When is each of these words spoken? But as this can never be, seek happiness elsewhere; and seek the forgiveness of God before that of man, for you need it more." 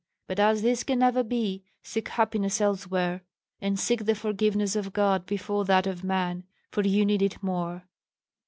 But 0.27 0.39
as 0.39 0.63
this 0.63 0.83
can 0.83 0.97
never 0.97 1.21
be, 1.23 1.63
seek 1.83 2.07
happiness 2.09 2.59
elsewhere; 2.59 3.21
and 3.61 3.79
seek 3.79 4.05
the 4.05 4.15
forgiveness 4.15 4.75
of 4.75 4.93
God 4.93 5.27
before 5.27 5.63
that 5.65 5.85
of 5.85 6.03
man, 6.03 6.43
for 6.71 6.81
you 6.81 7.05
need 7.05 7.21
it 7.21 7.43
more." 7.43 7.83